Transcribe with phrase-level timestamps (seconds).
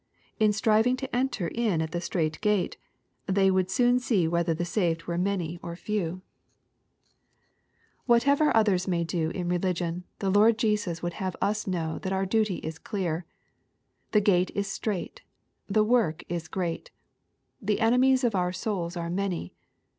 [0.39, 2.75] In striving to enter in at the strait gate
[3.27, 6.09] the} would soon see whether the saved were manj or few.
[8.09, 8.39] L 132 EXPOSITORY THOUG.'irP.
[8.39, 12.25] Whatever others may do in religion tlie Lord Jesus would have us know that our
[12.25, 13.27] duty is clear.
[14.11, 15.21] The gate is strait.
[15.67, 16.89] The work is great.
[17.61, 19.53] The enemies of our souls are many.